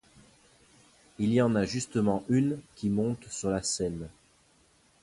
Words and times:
Il 1.19 1.31
y 1.31 1.39
en 1.43 1.53
a 1.53 1.65
justement 1.67 2.23
une 2.27 2.59
qui 2.75 2.89
monte 2.89 3.27
sur 3.29 3.51
la 3.51 3.61
scène. 3.61 4.07